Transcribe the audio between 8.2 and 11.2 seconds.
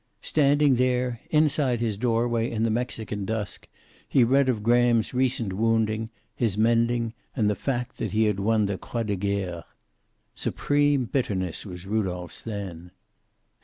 had won the Croix de Guerre. Supreme